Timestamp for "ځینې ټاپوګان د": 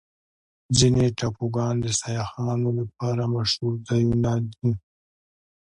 0.77-1.87